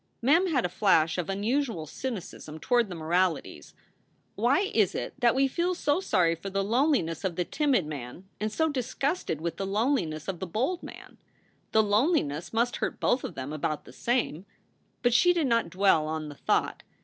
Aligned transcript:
Mem 0.19 0.47
had 0.47 0.65
a 0.65 0.69
flash 0.69 1.19
of 1.19 1.29
unusual 1.29 1.85
cynicism 1.85 2.59
toward 2.59 2.89
the 2.89 2.95
mo 2.95 3.05
ralities. 3.05 3.75
Why 4.33 4.61
is 4.73 4.95
it 4.95 5.13
that 5.19 5.35
we 5.35 5.47
feel 5.47 5.75
so 5.75 5.99
sorry 5.99 6.33
for 6.33 6.49
the 6.49 6.63
loneliness 6.63 7.23
of 7.23 7.35
the 7.35 7.45
timid 7.45 7.85
man 7.85 8.27
and 8.39 8.51
so 8.51 8.67
disgusted 8.67 9.39
with 9.41 9.57
the 9.57 9.67
loneliness 9.67 10.27
of 10.27 10.39
the 10.39 10.47
bold 10.47 10.81
man? 10.81 11.19
The 11.71 11.83
loneliness 11.83 12.51
must 12.51 12.77
hurt 12.77 12.99
both 12.99 13.23
of 13.23 13.35
them 13.35 13.53
about 13.53 13.85
the 13.85 13.93
same. 13.93 14.47
But 15.03 15.13
she 15.13 15.33
did 15.33 15.45
not 15.45 15.69
dwell 15.69 16.07
on 16.07 16.29
the 16.29 16.35
thought. 16.35 16.81